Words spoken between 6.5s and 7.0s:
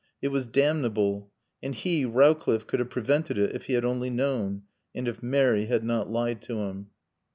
him.